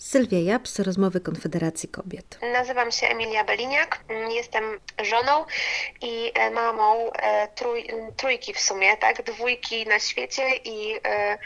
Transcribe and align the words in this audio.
Sylwia 0.00 0.38
Japs, 0.38 0.78
rozmowy 0.78 1.20
Konfederacji 1.20 1.88
Kobiet. 1.88 2.38
Nazywam 2.52 2.90
się 2.90 3.06
Emilia 3.06 3.44
Beliniak, 3.44 4.04
jestem 4.34 4.64
żoną 5.02 5.44
i 6.02 6.32
e, 6.34 6.50
mamą 6.50 7.12
e, 7.12 7.48
trój, 7.48 7.88
trójki 8.16 8.54
w 8.54 8.60
sumie, 8.60 8.96
tak, 8.96 9.22
dwójki 9.22 9.86
na 9.86 9.98
świecie 9.98 10.42
i 10.64 10.94
e, 11.04 11.38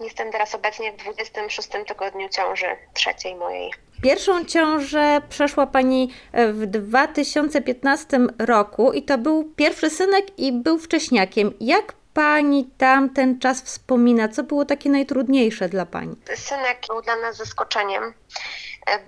jestem 0.00 0.32
teraz 0.32 0.54
obecnie 0.54 0.92
w 0.92 0.96
26 0.96 1.68
tygodniu 1.88 2.28
ciąży 2.28 2.66
trzeciej 2.94 3.34
mojej. 3.34 3.70
Pierwszą 4.02 4.44
ciążę 4.44 5.22
przeszła 5.28 5.66
Pani 5.66 6.14
w 6.52 6.66
2015 6.66 8.18
roku 8.38 8.92
i 8.92 9.02
to 9.02 9.18
był 9.18 9.44
pierwszy 9.56 9.90
synek 9.90 10.38
i 10.38 10.52
był 10.52 10.78
wcześniakiem. 10.78 11.52
Jak 11.60 11.94
Pani 12.14 12.70
tam 12.78 13.10
ten 13.10 13.38
czas 13.38 13.62
wspomina? 13.62 14.28
Co 14.28 14.42
było 14.42 14.64
takie 14.64 14.90
najtrudniejsze 14.90 15.68
dla 15.68 15.86
Pani? 15.86 16.16
Synek 16.36 16.78
był 16.88 17.02
dla 17.02 17.16
nas 17.16 17.36
zaskoczeniem 17.36 18.14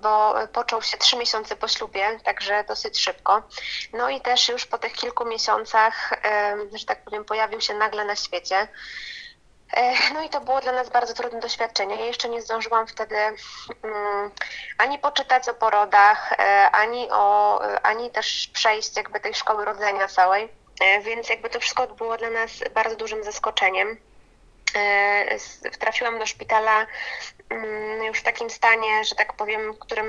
bo 0.02 0.34
począł 0.52 0.82
się 0.82 0.98
trzy 0.98 1.16
miesiące 1.16 1.56
po 1.56 1.68
ślubie, 1.68 2.20
także 2.24 2.64
dosyć 2.68 2.98
szybko. 2.98 3.42
No 3.92 4.10
i 4.10 4.20
też 4.20 4.48
już 4.48 4.66
po 4.66 4.78
tych 4.78 4.92
kilku 4.92 5.24
miesiącach, 5.24 6.10
że 6.74 6.86
tak 6.86 7.04
powiem, 7.04 7.24
pojawił 7.24 7.60
się 7.60 7.74
nagle 7.74 8.04
na 8.04 8.16
świecie. 8.16 8.68
No 10.14 10.22
i 10.22 10.28
to 10.28 10.40
było 10.40 10.60
dla 10.60 10.72
nas 10.72 10.90
bardzo 10.90 11.14
trudne 11.14 11.40
doświadczenie. 11.40 11.96
Ja 11.96 12.04
jeszcze 12.04 12.28
nie 12.28 12.42
zdążyłam 12.42 12.86
wtedy 12.86 13.16
um, 13.82 14.30
ani 14.78 14.98
poczytać 14.98 15.48
o 15.48 15.54
porodach, 15.54 16.32
e, 16.32 16.70
ani, 16.70 17.08
o, 17.10 17.60
ani 17.82 18.10
też 18.10 18.50
przejść 18.52 18.96
jakby 18.96 19.20
tej 19.20 19.34
szkoły 19.34 19.64
rodzenia 19.64 20.08
całej. 20.08 20.63
E, 20.80 21.00
więc 21.00 21.28
jakby 21.28 21.50
to 21.50 21.60
wszystko 21.60 21.86
było 21.86 22.16
dla 22.16 22.30
nas 22.30 22.50
bardzo 22.74 22.96
dużym 22.96 23.24
zaskoczeniem. 23.24 23.96
E, 24.74 25.38
trafiłam 25.78 26.18
do 26.18 26.26
szpitala 26.26 26.86
mm, 27.50 28.04
już 28.04 28.18
w 28.18 28.22
takim 28.22 28.50
stanie, 28.50 29.04
że 29.04 29.14
tak 29.14 29.32
powiem, 29.32 29.72
w 29.72 29.78
którym 29.78 30.06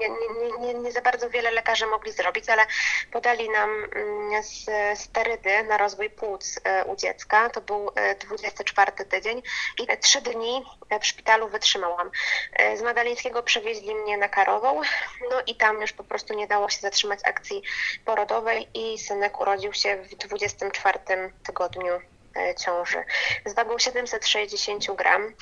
nie, 0.00 0.08
nie, 0.08 0.66
nie, 0.66 0.74
nie, 0.74 0.92
za 0.92 1.00
bardzo 1.00 1.30
wiele 1.30 1.50
lekarzy 1.50 1.86
mogli 1.86 2.12
zrobić, 2.12 2.48
ale 2.48 2.66
podali 3.12 3.50
nam 3.50 3.70
mm, 3.70 4.42
sterydy 4.94 5.62
na 5.62 5.76
rozwój 5.76 6.10
płuc 6.10 6.60
e, 6.64 6.84
u 6.84 6.96
dziecka. 6.96 7.50
To 7.50 7.60
był 7.60 7.90
24 8.20 8.92
tydzień 8.92 9.42
i 9.82 9.98
trzy 10.00 10.20
dni 10.20 10.64
w 11.00 11.06
szpitalu 11.06 11.48
wytrzymałam. 11.48 12.10
Z 12.76 12.82
Madalińskiego 12.82 13.42
przewieźli 13.42 13.94
mnie 13.94 14.18
na 14.18 14.28
Karową, 14.28 14.80
no 15.30 15.42
i 15.46 15.56
tam 15.56 15.80
już 15.80 15.92
po 15.92 16.04
prostu 16.04 16.34
nie 16.34 16.46
dało 16.46 16.68
się 16.68 16.80
zatrzymać 16.80 17.20
akcji 17.24 17.62
porodowej 18.04 18.68
i 18.74 18.98
synek 18.98 19.40
urodził 19.40 19.72
się 19.72 19.96
w 19.96 20.14
24 20.14 20.98
tygodniu 21.46 22.00
E, 22.02 22.17
ciąży 22.54 23.04
z 23.44 23.54
wagą 23.54 23.78
760 23.78 24.96
gram. 24.96 25.34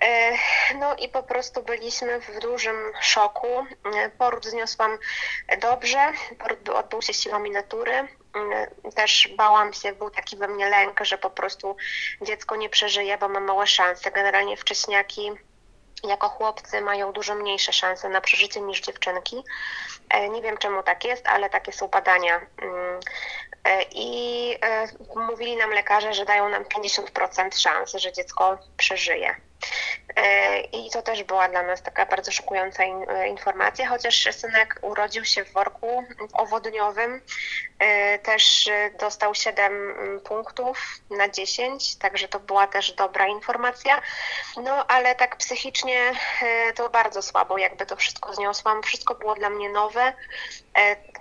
E, 0.00 0.32
no 0.74 0.96
i 0.96 1.08
po 1.08 1.22
prostu 1.22 1.62
byliśmy 1.62 2.20
w 2.20 2.40
dużym 2.40 2.76
szoku. 3.00 3.66
E, 3.96 4.10
poród 4.10 4.46
zniosłam 4.46 4.98
dobrze, 5.60 6.12
poród 6.38 6.68
odbył 6.68 7.02
się 7.02 7.14
siłami 7.14 7.50
natury. 7.50 8.08
Też 8.94 9.28
bałam 9.36 9.72
się, 9.72 9.92
był 9.92 10.10
taki 10.10 10.36
we 10.36 10.48
mnie 10.48 10.68
lęk, 10.68 11.00
że 11.04 11.18
po 11.18 11.30
prostu 11.30 11.76
dziecko 12.22 12.56
nie 12.56 12.68
przeżyje, 12.68 13.18
bo 13.18 13.28
ma 13.28 13.40
małe 13.40 13.66
szanse. 13.66 14.10
Generalnie 14.10 14.56
wcześniaki 14.56 15.32
jako 16.04 16.28
chłopcy 16.28 16.80
mają 16.80 17.12
dużo 17.12 17.34
mniejsze 17.34 17.72
szanse 17.72 18.08
na 18.08 18.20
przeżycie 18.20 18.60
niż 18.60 18.80
dziewczynki. 18.80 19.44
Nie 20.30 20.42
wiem 20.42 20.58
czemu 20.58 20.82
tak 20.82 21.04
jest, 21.04 21.26
ale 21.28 21.50
takie 21.50 21.72
są 21.72 21.88
badania 21.88 22.40
mm, 22.62 23.00
E, 23.53 23.53
I 23.94 24.50
e, 24.62 24.88
mówili 25.16 25.56
nam 25.56 25.70
lekarze, 25.70 26.14
że 26.14 26.24
dają 26.24 26.48
nam 26.48 26.64
50% 26.64 27.58
szans, 27.58 27.92
że 27.92 28.12
dziecko 28.12 28.58
przeżyje. 28.76 29.34
E, 30.16 30.60
I 30.60 30.90
to 30.90 31.02
też 31.02 31.22
była 31.22 31.48
dla 31.48 31.62
nas 31.62 31.82
taka 31.82 32.06
bardzo 32.06 32.32
szokująca 32.32 32.82
e, 32.82 33.28
informacja, 33.28 33.88
chociaż 33.88 34.28
synek 34.30 34.78
urodził 34.82 35.24
się 35.24 35.44
w 35.44 35.52
worku 35.52 36.04
owodniowym, 36.32 37.20
e, 37.78 38.18
też 38.18 38.70
dostał 38.98 39.34
7 39.34 40.20
punktów 40.24 40.78
na 41.10 41.28
10, 41.28 41.96
także 41.96 42.28
to 42.28 42.40
była 42.40 42.66
też 42.66 42.92
dobra 42.92 43.26
informacja. 43.26 44.02
No 44.56 44.86
ale 44.86 45.14
tak 45.14 45.36
psychicznie 45.36 46.12
to 46.74 46.90
bardzo 46.90 47.22
słabo, 47.22 47.58
jakby 47.58 47.86
to 47.86 47.96
wszystko 47.96 48.34
zniosłam. 48.34 48.82
Wszystko 48.82 49.14
było 49.14 49.34
dla 49.34 49.50
mnie 49.50 49.68
nowe. 49.68 50.12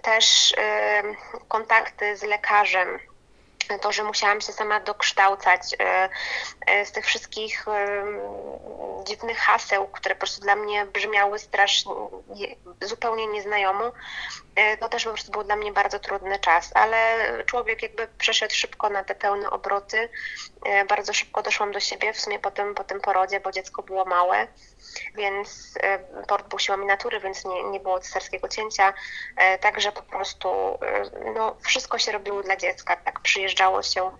Też 0.04 0.56
kontakty 1.48 2.18
z 2.18 2.24
lekarzem. 2.24 3.00
To, 3.82 3.92
że 3.92 4.04
musiałam 4.04 4.42
się 4.42 4.54
sama 4.54 4.80
dokształcać 4.80 5.62
e, 5.80 6.10
z 6.86 6.92
tych 6.92 7.06
wszystkich 7.06 7.68
e, 7.68 8.06
dziwnych 9.04 9.38
haseł, 9.38 9.88
które 9.88 10.16
po 10.16 10.20
prostu 10.20 10.42
dla 10.42 10.56
mnie 10.56 10.86
brzmiały 10.86 11.40
strasznie, 11.40 11.94
zupełnie 12.82 13.28
nieznajomo, 13.28 13.92
to 14.80 14.90
też 14.90 15.04
po 15.04 15.10
prostu 15.10 15.32
był 15.32 15.44
dla 15.44 15.56
mnie 15.56 15.72
bardzo 15.72 16.00
trudny 16.00 16.40
czas, 16.40 16.72
ale 16.76 16.98
człowiek 17.46 17.84
jakby 17.84 18.08
przeszedł 18.18 18.54
szybko 18.54 18.90
na 18.90 19.04
te 19.04 19.16
pełne 19.16 19.50
obroty, 19.50 20.10
bardzo 20.90 21.14
szybko 21.14 21.42
doszłam 21.42 21.72
do 21.72 21.80
siebie, 21.80 22.14
w 22.14 22.20
sumie 22.20 22.40
po 22.40 22.52
tym, 22.52 22.76
po 22.76 22.84
tym 22.84 23.02
porodzie, 23.02 23.40
bo 23.40 23.52
dziecko 23.52 23.84
było 23.84 24.06
małe, 24.06 24.48
więc 25.16 25.74
port 26.28 26.48
był 26.48 26.60
siłami 26.60 26.86
natury, 26.86 27.20
więc 27.20 27.46
nie, 27.46 27.64
nie 27.64 27.80
było 27.80 28.00
cesarskiego 28.00 28.48
cięcia, 28.48 28.94
także 29.62 29.92
po 29.92 30.04
prostu 30.04 30.80
no, 31.36 31.56
wszystko 31.62 32.00
się 32.00 32.12
robiło 32.12 32.44
dla 32.44 32.56
dziecka, 32.56 32.96
tak 32.96 33.20
przyjeżdżało 33.20 33.84
się 33.84 34.12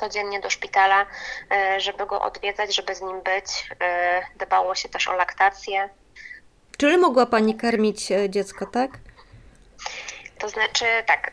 codziennie 0.00 0.40
do 0.40 0.50
szpitala, 0.50 1.06
e, 1.50 1.80
żeby 1.80 2.06
go 2.06 2.22
odwiedzać, 2.22 2.74
żeby 2.74 2.94
z 2.94 3.00
nim 3.00 3.20
być. 3.20 3.70
E, 3.80 4.22
dbało 4.36 4.74
się 4.74 4.88
też 4.88 5.08
o 5.08 5.16
laktację. 5.16 5.88
Czyli 6.78 6.98
mogła 6.98 7.26
Pani 7.26 7.56
karmić 7.56 8.12
e, 8.12 8.30
dziecko, 8.30 8.66
tak? 8.66 8.90
To 10.38 10.48
znaczy 10.48 10.84
tak, 11.06 11.32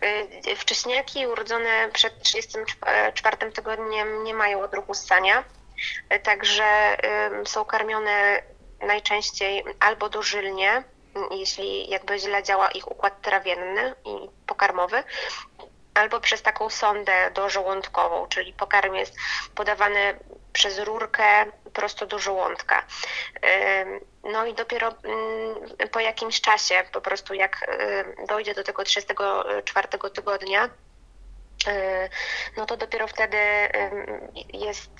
wcześniaki 0.57 1.27
urodzone 1.27 1.89
przed 1.93 2.21
34 2.21 3.51
tygodniem 3.51 4.23
nie 4.23 4.33
mają 4.33 4.61
odruchu 4.61 4.93
ssania, 4.93 5.43
także 6.23 6.97
są 7.45 7.65
karmione 7.65 8.41
najczęściej 8.81 9.63
albo 9.79 10.09
dożylnie, 10.09 10.83
jeśli 11.31 11.89
jakby 11.89 12.19
źle 12.19 12.43
działa 12.43 12.71
ich 12.71 12.91
układ 12.91 13.21
trawienny 13.21 13.95
i 14.05 14.29
pokarmowy, 14.47 15.03
albo 15.95 16.19
przez 16.19 16.41
taką 16.41 16.69
sondę 16.69 17.31
dożołądkową, 17.31 18.27
czyli 18.27 18.53
pokarm 18.53 18.95
jest 18.95 19.15
podawany 19.55 20.19
przez 20.53 20.79
rurkę 20.79 21.45
prosto 21.73 22.05
do 22.05 22.19
żołądka. 22.19 22.83
No 24.23 24.45
i 24.45 24.53
dopiero 24.53 24.87
mm, 24.87 25.89
po 25.91 25.99
jakimś 25.99 26.41
czasie, 26.41 26.83
po 26.91 27.01
prostu 27.01 27.33
jak 27.33 27.77
dojdzie 28.27 28.53
do 28.53 28.63
tego 28.63 28.83
34 28.83 29.87
tygodnia, 30.13 30.69
no 32.57 32.65
to 32.65 32.77
dopiero 32.77 33.07
wtedy 33.07 33.37
jest 34.53 34.91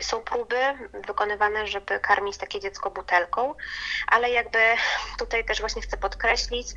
są 0.00 0.20
próby 0.20 0.60
wykonywane, 1.06 1.66
żeby 1.66 2.00
karmić 2.00 2.36
takie 2.36 2.60
dziecko 2.60 2.90
butelką, 2.90 3.54
ale 4.06 4.30
jakby 4.30 4.58
tutaj 5.18 5.44
też 5.44 5.60
właśnie 5.60 5.82
chcę 5.82 5.96
podkreślić, 5.96 6.68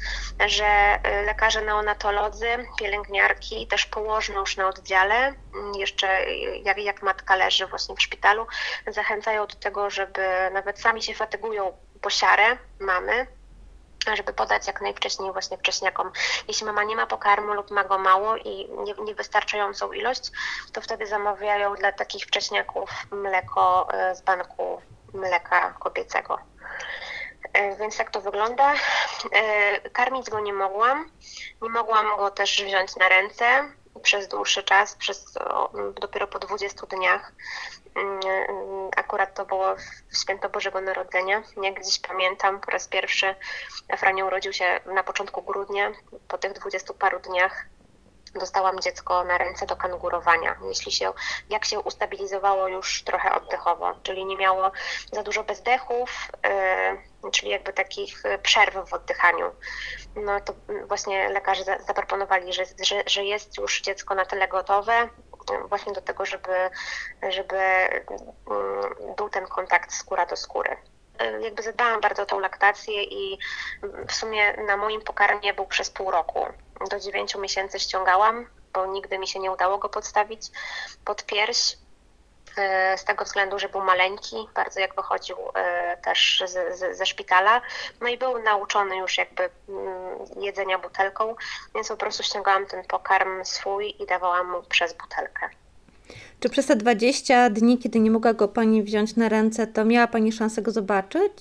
że 0.45 0.99
y, 1.21 1.25
lekarze 1.25 1.61
neonatolodzy, 1.61 2.65
pielęgniarki, 2.79 3.67
też 3.67 3.85
położne 3.85 4.35
już 4.35 4.57
na 4.57 4.67
oddziale, 4.67 5.33
jeszcze 5.77 6.25
jak, 6.63 6.77
jak 6.77 7.01
matka 7.01 7.35
leży 7.35 7.67
właśnie 7.67 7.95
w 7.95 8.01
szpitalu, 8.01 8.47
zachęcają 8.87 9.47
do 9.47 9.55
tego, 9.55 9.89
żeby 9.89 10.49
nawet 10.53 10.79
sami 10.79 11.03
się 11.03 11.13
fatygują 11.13 11.77
po 12.01 12.09
siarę 12.09 12.57
mamy, 12.79 13.27
żeby 14.15 14.33
podać 14.33 14.67
jak 14.67 14.81
najwcześniej 14.81 15.31
właśnie 15.31 15.57
wcześniakom. 15.57 16.11
Jeśli 16.47 16.65
mama 16.65 16.83
nie 16.83 16.95
ma 16.95 17.07
pokarmu 17.07 17.53
lub 17.53 17.71
ma 17.71 17.83
go 17.83 17.97
mało 17.97 18.37
i 18.37 18.69
nie, 18.69 18.93
niewystarczającą 18.93 19.91
ilość, 19.91 20.31
to 20.73 20.81
wtedy 20.81 21.07
zamawiają 21.07 21.75
dla 21.75 21.91
takich 21.91 22.25
wcześniaków 22.25 22.89
mleko 23.11 23.87
e, 23.93 24.15
z 24.15 24.21
banku 24.21 24.81
mleka 25.13 25.73
kobiecego. 25.79 26.37
E, 27.53 27.75
więc 27.75 27.97
tak 27.97 28.11
to 28.11 28.21
wygląda. 28.21 28.73
E, 29.31 29.89
karmić 29.89 30.29
go 30.29 30.39
nie 30.39 30.53
mogłam. 30.53 31.11
Nie 31.61 31.69
mogłam 31.69 32.17
go 32.17 32.31
też 32.31 32.63
wziąć 32.63 32.95
na 32.95 33.09
ręce 33.09 33.45
przez 34.01 34.27
dłuższy 34.27 34.63
czas, 34.63 34.95
przez 34.95 35.33
dopiero 36.01 36.27
po 36.27 36.39
20 36.39 36.85
dniach. 36.85 37.31
Mm, 37.95 38.19
akurat 38.95 39.35
to 39.35 39.45
było 39.45 39.75
w 40.11 40.17
święto 40.17 40.49
Bożego 40.49 40.81
Narodzenia. 40.81 41.43
Jak 41.61 41.85
dziś 41.85 41.99
pamiętam, 41.99 42.59
po 42.59 42.71
raz 42.71 42.87
pierwszy 42.87 43.35
Frania 43.97 44.25
urodził 44.25 44.53
się 44.53 44.79
na 44.85 45.03
początku 45.03 45.41
grudnia. 45.41 45.91
Po 46.27 46.37
tych 46.37 46.53
dwudziestu 46.53 46.93
paru 46.93 47.19
dniach 47.19 47.65
dostałam 48.35 48.79
dziecko 48.79 49.23
na 49.23 49.37
ręce 49.37 49.65
do 49.65 49.75
kangurowania. 49.75 50.55
Jeśli 50.67 50.91
się, 50.91 51.13
jak 51.49 51.65
się 51.65 51.79
ustabilizowało 51.79 52.67
już 52.67 53.03
trochę 53.03 53.35
oddechowo, 53.35 53.93
czyli 54.03 54.25
nie 54.25 54.37
miało 54.37 54.71
za 55.11 55.23
dużo 55.23 55.43
bezdechów, 55.43 56.31
yy, 57.23 57.31
czyli 57.31 57.51
jakby 57.51 57.73
takich 57.73 58.23
przerw 58.43 58.89
w 58.89 58.93
oddychaniu. 58.93 59.51
No 60.15 60.39
to 60.39 60.53
właśnie 60.87 61.29
lekarze 61.29 61.63
zaproponowali, 61.87 62.53
że, 62.53 62.63
że, 62.83 63.03
że 63.05 63.23
jest 63.23 63.57
już 63.57 63.81
dziecko 63.81 64.15
na 64.15 64.25
tyle 64.25 64.47
gotowe, 64.47 65.09
właśnie 65.65 65.93
do 65.93 66.01
tego, 66.01 66.25
żeby, 66.25 66.69
żeby 67.29 67.57
mm, 67.57 69.15
był 69.17 69.29
ten 69.29 69.47
kontakt 69.47 69.93
skóra 69.93 70.25
do 70.25 70.35
skóry 70.35 70.77
jakby 71.41 71.63
zadbałam 71.63 72.01
bardzo 72.01 72.23
o 72.23 72.25
tą 72.25 72.39
laktację 72.39 73.03
i 73.03 73.39
w 74.07 74.13
sumie 74.13 74.53
na 74.53 74.77
moim 74.77 75.01
pokarmie 75.01 75.53
był 75.53 75.65
przez 75.65 75.89
pół 75.89 76.11
roku. 76.11 76.45
Do 76.89 76.99
dziewięciu 76.99 77.39
miesięcy 77.39 77.79
ściągałam, 77.79 78.47
bo 78.73 78.85
nigdy 78.85 79.19
mi 79.19 79.27
się 79.27 79.39
nie 79.39 79.51
udało 79.51 79.77
go 79.77 79.89
podstawić 79.89 80.41
pod 81.05 81.25
pierś. 81.25 81.77
E, 82.57 82.97
z 82.97 83.03
tego 83.03 83.25
względu, 83.25 83.59
że 83.59 83.69
był 83.69 83.81
maleńki, 83.81 84.35
bardzo 84.55 84.79
jak 84.79 84.95
wychodził 84.95 85.35
e, 85.55 85.97
też 85.97 86.43
z, 86.45 86.79
z, 86.79 86.97
ze 86.97 87.05
szpitala. 87.05 87.61
No 88.01 88.07
i 88.07 88.17
był 88.17 88.43
nauczony 88.43 88.97
już 88.97 89.17
jakby 89.17 89.49
mm, 89.69 90.43
jedzenia 90.43 90.79
butelką, 90.79 91.35
więc 91.75 91.87
po 91.87 91.97
prostu 91.97 92.23
ściągałam 92.23 92.65
ten 92.65 92.83
pokarm 92.83 93.45
swój 93.45 93.95
i 94.03 94.05
dawałam 94.05 94.51
mu 94.51 94.63
przez 94.63 94.93
butelkę. 94.93 95.49
Czy 96.39 96.49
przez 96.49 96.65
te 96.65 96.75
20 96.75 97.49
dni, 97.49 97.77
kiedy 97.77 97.99
nie 97.99 98.11
mogła 98.11 98.33
go 98.33 98.47
Pani 98.47 98.83
wziąć 98.83 99.15
na 99.15 99.29
ręce, 99.29 99.67
to 99.67 99.85
miała 99.85 100.07
Pani 100.07 100.31
szansę 100.31 100.61
go 100.61 100.71
zobaczyć? 100.71 101.33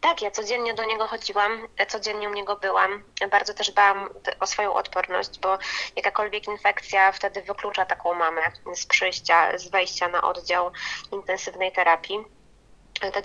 Tak, 0.00 0.22
ja 0.22 0.30
codziennie 0.30 0.74
do 0.74 0.84
niego 0.84 1.06
chodziłam, 1.06 1.68
codziennie 1.88 2.28
u 2.28 2.32
niego 2.32 2.56
byłam. 2.56 3.02
Bardzo 3.30 3.54
też 3.54 3.70
dbałam 3.70 4.08
o 4.40 4.46
swoją 4.46 4.74
odporność, 4.74 5.38
bo 5.40 5.58
jakakolwiek 5.96 6.46
infekcja 6.46 7.12
wtedy 7.12 7.42
wyklucza 7.42 7.86
taką 7.86 8.14
mamę 8.14 8.42
z 8.74 8.86
przyjścia, 8.86 9.58
z 9.58 9.68
wejścia 9.68 10.08
na 10.08 10.22
oddział 10.22 10.70
intensywnej 11.12 11.72
terapii 11.72 12.24
te, 13.10 13.22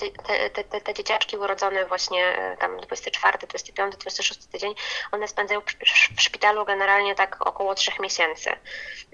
te, 0.49 0.63
te, 0.63 0.81
te, 0.81 0.93
dzieciaczki 0.93 1.37
urodzone 1.37 1.85
właśnie 1.85 2.25
e, 2.25 2.57
tam 2.57 2.77
24, 2.77 3.37
25, 3.37 3.95
26 3.97 4.45
tydzień, 4.45 4.75
one 5.11 5.27
spędzają 5.27 5.61
w 6.15 6.21
szpitalu 6.21 6.65
generalnie 6.65 7.15
tak 7.15 7.47
około 7.47 7.75
3 7.75 7.91
miesięcy. 7.99 8.49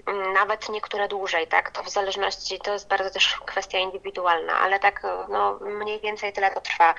Mm, 0.06 0.32
nawet 0.32 0.68
niektóre 0.68 1.08
dłużej, 1.08 1.46
tak? 1.46 1.70
To 1.70 1.82
w 1.82 1.88
zależności, 1.88 2.58
to 2.58 2.72
jest 2.72 2.88
bardzo 2.88 3.10
też 3.10 3.38
kwestia 3.46 3.78
indywidualna, 3.78 4.58
ale 4.58 4.80
tak 4.80 5.04
e, 5.04 5.26
no, 5.28 5.58
mniej 5.60 6.00
więcej 6.00 6.32
tyle 6.32 6.50
to 6.50 6.60
trwa. 6.60 6.94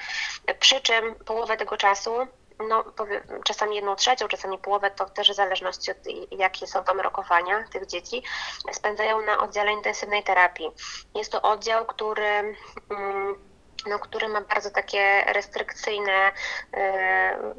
Przy 0.60 0.82
czym 0.82 1.16
połowę 1.16 1.58
tego 1.58 1.78
czasu 1.78 2.28
no, 2.60 2.84
powiem, 2.84 3.22
czasami 3.44 3.76
jedną 3.76 3.96
trzecią, 3.96 4.28
czasami 4.28 4.58
połowę, 4.58 4.92
to 4.92 5.06
też 5.06 5.32
w 5.32 5.36
zależności 5.36 5.92
od 5.92 5.98
jakie 6.32 6.68
są 6.68 6.84
tam 6.84 7.00
rokowania 7.00 7.64
tych 7.64 7.86
dzieci, 7.86 8.24
spędzają 8.72 9.22
na 9.22 9.38
oddziale 9.38 9.74
intensywnej 9.74 10.24
terapii. 10.24 10.72
Jest 11.16 11.32
to 11.32 11.42
oddział, 11.42 11.86
który 11.86 12.56
mm, 12.90 13.55
no, 13.86 14.00
który 14.00 14.28
ma 14.28 14.42
bardzo 14.42 14.72
takie 14.72 15.24
restrykcyjne 15.28 16.32
e, 16.74 17.54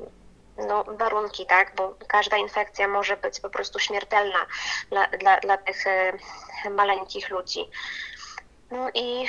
no, 0.69 0.85
warunki, 0.85 1.47
tak? 1.47 1.75
bo 1.75 1.95
każda 2.09 2.37
infekcja 2.37 2.89
może 2.89 3.17
być 3.17 3.41
po 3.41 3.51
prostu 3.51 3.79
śmiertelna 3.79 4.47
dla, 4.91 5.07
dla, 5.07 5.41
dla 5.41 5.57
tych 5.57 5.87
e, 5.87 6.13
maleńkich 6.71 7.31
ludzi. 7.31 7.71
No 8.71 8.91
i, 8.95 9.29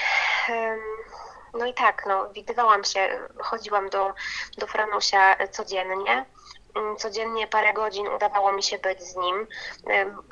no 1.53 1.65
i 1.65 1.73
tak, 1.73 2.05
no, 2.05 2.29
widywałam 2.29 2.83
się, 2.83 3.19
chodziłam 3.39 3.89
do, 3.89 4.13
do 4.57 4.67
Franusia 4.67 5.47
codziennie. 5.51 6.25
Mm, 6.75 6.97
codziennie 6.97 7.47
parę 7.47 7.73
godzin 7.73 8.07
udawało 8.07 8.51
mi 8.51 8.63
się 8.63 8.77
być 8.77 9.01
z 9.01 9.15
nim. 9.15 9.47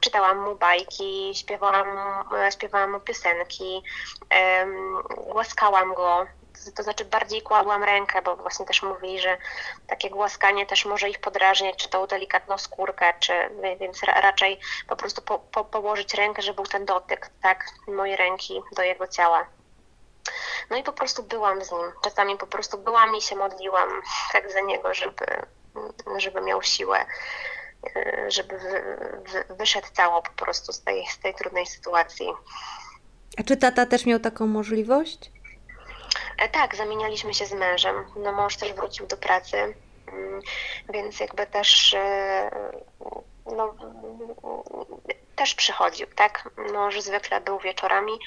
Czytałam 0.01 0.38
mu 0.38 0.56
bajki, 0.56 1.31
śpiewałam, 1.35 1.88
śpiewałam 2.50 2.91
mu 2.91 3.00
piosenki, 3.00 3.83
głaskałam 5.27 5.94
go, 5.94 6.25
to 6.71 6.83
znaczy 6.83 7.06
bardziej 7.06 7.41
kładłam 7.41 7.83
rękę, 7.83 8.21
bo 8.21 8.35
właśnie 8.35 8.65
też 8.65 8.83
mówili, 8.83 9.19
że 9.19 9.38
takie 9.88 10.09
głaskanie 10.09 10.65
też 10.65 10.85
może 10.85 11.09
ich 11.09 11.19
podrażniać, 11.19 11.75
czy 11.75 11.89
tą 11.89 12.07
delikatną 12.07 12.57
skórkę, 12.57 13.13
czy 13.19 13.33
więc 13.79 14.03
raczej 14.03 14.59
po 14.88 14.95
prostu 14.95 15.21
po, 15.21 15.39
po, 15.39 15.65
położyć 15.65 16.13
rękę, 16.13 16.41
żeby 16.41 16.56
był 16.56 16.65
ten 16.65 16.85
dotyk, 16.85 17.29
tak, 17.41 17.65
mojej 17.88 18.15
ręki 18.15 18.62
do 18.75 18.83
jego 18.83 19.07
ciała. 19.07 19.45
No 20.69 20.77
i 20.77 20.83
po 20.83 20.94
prostu 20.94 21.23
byłam 21.23 21.63
z 21.63 21.71
nim. 21.71 21.91
Czasami 22.03 22.38
po 22.38 22.47
prostu 22.47 22.77
byłam 22.77 23.15
i 23.15 23.21
się 23.21 23.35
modliłam 23.35 23.89
tak 24.33 24.51
za 24.51 24.59
niego, 24.59 24.94
żeby, 24.94 25.25
żeby 26.17 26.41
miał 26.41 26.62
siłę, 26.62 27.06
żeby 28.27 28.59
wyszedł 29.50 29.88
cało 29.94 30.21
po 30.21 30.31
prostu 30.31 30.73
z 30.73 30.81
tej, 30.81 31.07
z 31.07 31.19
tej 31.19 31.33
trudnej 31.33 31.65
sytuacji. 31.65 32.27
A 33.38 33.44
czy 33.44 33.57
tata 33.57 33.85
też 33.85 34.06
miał 34.06 34.19
taką 34.19 34.47
możliwość? 34.47 35.31
E, 36.38 36.50
tak, 36.50 36.75
zamienialiśmy 36.75 37.33
się 37.33 37.45
z 37.45 37.53
mężem. 37.53 38.06
No 38.15 38.31
mąż 38.31 38.57
też 38.57 38.73
wrócił 38.73 39.07
do 39.07 39.17
pracy, 39.17 39.57
mm, 40.07 40.41
więc 40.89 41.19
jakby 41.19 41.47
też 41.47 41.94
e, 41.94 42.51
no, 43.45 43.75
też 45.35 45.56
przychodził, 45.56 46.07
tak? 46.15 46.50
Mąż 46.73 47.01
zwykle 47.01 47.41
był 47.41 47.59
wieczorami, 47.59 48.19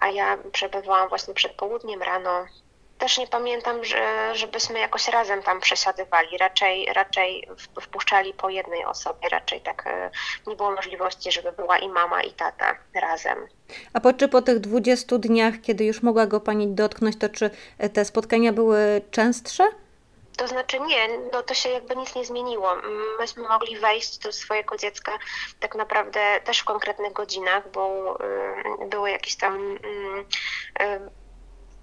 a 0.00 0.08
ja 0.08 0.38
przebywałam 0.52 1.08
właśnie 1.08 1.34
przed 1.34 1.52
południem, 1.52 2.02
rano 2.02 2.46
też 2.98 3.18
nie 3.18 3.26
pamiętam, 3.26 3.84
że, 3.84 4.30
żebyśmy 4.34 4.78
jakoś 4.78 5.08
razem 5.08 5.42
tam 5.42 5.60
przesiadywali. 5.60 6.38
Raczej, 6.38 6.86
raczej 6.92 7.48
wpuszczali 7.80 8.34
po 8.34 8.50
jednej 8.50 8.84
osobie. 8.84 9.28
Raczej 9.28 9.60
tak 9.60 9.86
e, 9.86 10.10
nie 10.46 10.56
było 10.56 10.70
możliwości, 10.70 11.32
żeby 11.32 11.52
była 11.52 11.78
i 11.78 11.88
mama, 11.88 12.22
i 12.22 12.32
tata 12.32 12.76
razem. 12.94 13.38
A 13.92 14.00
po, 14.00 14.12
czy 14.12 14.28
po 14.28 14.42
tych 14.42 14.60
20 14.60 15.18
dniach, 15.18 15.54
kiedy 15.62 15.84
już 15.84 16.02
mogła 16.02 16.26
go 16.26 16.40
pani 16.40 16.68
dotknąć, 16.68 17.18
to 17.18 17.28
czy 17.28 17.50
te 17.92 18.04
spotkania 18.04 18.52
były 18.52 19.02
częstsze? 19.10 19.64
To 20.36 20.48
znaczy 20.48 20.80
nie, 20.80 21.08
no 21.32 21.42
to 21.42 21.54
się 21.54 21.68
jakby 21.68 21.96
nic 21.96 22.14
nie 22.14 22.24
zmieniło. 22.24 22.76
Myśmy 23.20 23.42
mogli 23.42 23.78
wejść 23.78 24.18
do 24.18 24.32
swojego 24.32 24.76
dziecka 24.76 25.18
tak 25.60 25.74
naprawdę 25.74 26.20
też 26.44 26.58
w 26.58 26.64
konkretnych 26.64 27.12
godzinach, 27.12 27.70
bo 27.72 28.16
y, 28.82 28.86
były 28.86 29.10
jakieś 29.10 29.36
tam 29.36 29.76
y, 29.76 30.82
y, 30.82 31.23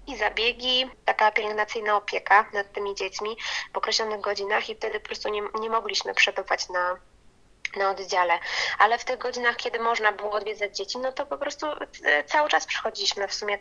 i 0.06 0.16
zabiegi, 0.16 0.90
taka 1.04 1.32
pielęgnacyjna 1.32 1.96
opieka 1.96 2.46
nad 2.52 2.72
tymi 2.72 2.94
dziećmi 2.94 3.36
w 3.74 3.76
określonych 3.76 4.20
godzinach 4.20 4.68
i 4.68 4.74
wtedy 4.74 5.00
po 5.00 5.06
prostu 5.06 5.28
nie, 5.28 5.42
nie 5.60 5.70
mogliśmy 5.70 6.14
przebywać 6.14 6.68
na, 6.68 6.96
na 7.76 7.90
oddziale. 7.90 8.38
Ale 8.78 8.98
w 8.98 9.04
tych 9.04 9.18
godzinach, 9.18 9.56
kiedy 9.56 9.78
można 9.78 10.12
było 10.12 10.30
odwiedzać 10.30 10.76
dzieci, 10.76 10.98
no 10.98 11.12
to 11.12 11.26
po 11.26 11.38
prostu 11.38 11.66
e, 12.04 12.24
cały 12.24 12.48
czas 12.48 12.66
przychodziliśmy. 12.66 13.28
W 13.28 13.34
sumie 13.34 13.58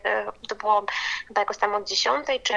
to 0.49 0.55
było 0.55 0.85
chyba 1.27 1.41
jakoś 1.41 1.57
tam 1.57 1.75
od 1.75 1.87
10, 1.87 2.27
czy 2.43 2.53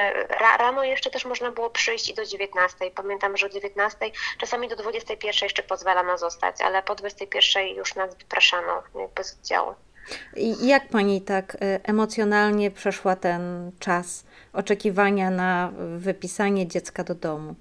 rano 0.58 0.84
jeszcze 0.84 1.10
też 1.10 1.24
można 1.24 1.50
było 1.50 1.70
przyjść 1.70 2.08
i 2.08 2.14
do 2.14 2.26
19. 2.26 2.90
Pamiętam, 2.90 3.36
że 3.36 3.46
o 3.46 3.48
19, 3.48 4.10
czasami 4.38 4.68
do 4.68 4.76
21 4.76 5.34
jeszcze 5.42 5.62
pozwalano 5.62 6.18
zostać, 6.18 6.60
ale 6.60 6.82
po 6.82 6.94
21 6.94 7.66
już 7.66 7.94
nas 7.94 8.14
wypraszano 8.14 8.82
jakby 8.94 9.24
z 9.24 9.34
oddziału. 9.34 9.74
I 10.36 10.66
jak 10.66 10.88
pani 10.88 11.20
tak 11.20 11.56
e, 11.60 11.80
emocjonalnie 11.84 12.70
przeszła 12.70 13.16
ten 13.16 13.70
czas 13.78 14.24
oczekiwania 14.52 15.30
na 15.30 15.72
wypisanie 15.98 16.66
dziecka 16.66 17.04
do 17.04 17.14
domu? 17.14 17.54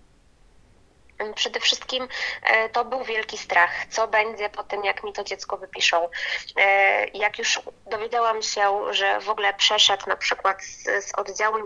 Przede 1.36 1.60
wszystkim 1.60 2.08
e, 2.44 2.70
to 2.70 2.86
był 2.86 3.04
wielki 3.04 3.38
strach, 3.38 3.86
co 3.90 4.08
będzie 4.08 4.50
po 4.50 4.64
tym, 4.64 4.84
jak 4.84 5.04
mi 5.04 5.14
to 5.14 5.24
dziecko 5.24 5.58
wypiszą. 5.58 6.10
E, 6.58 7.08
jak 7.08 7.40
już 7.40 7.60
dowiedziałam 7.86 8.42
się, 8.42 8.94
że 8.94 9.20
w 9.20 9.30
ogóle 9.30 9.54
przeszedł 9.54 10.10
na 10.10 10.16
przykład 10.16 10.64
z, 10.64 11.06
z 11.06 11.16
oddziału 11.18 11.58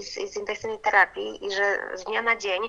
z 0.00 0.36
intensywnej 0.36 0.78
terapii 0.78 1.46
i 1.46 1.50
że 1.50 1.78
z 1.94 2.04
dnia 2.04 2.22
na 2.22 2.36
dzień 2.36 2.62